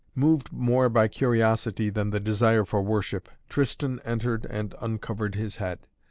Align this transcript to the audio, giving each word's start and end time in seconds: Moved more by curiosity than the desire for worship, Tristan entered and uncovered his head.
Moved 0.15 0.51
more 0.51 0.89
by 0.89 1.07
curiosity 1.07 1.91
than 1.91 2.09
the 2.09 2.19
desire 2.19 2.65
for 2.65 2.81
worship, 2.81 3.29
Tristan 3.49 3.99
entered 4.03 4.45
and 4.49 4.73
uncovered 4.81 5.35
his 5.35 5.57
head. 5.57 5.77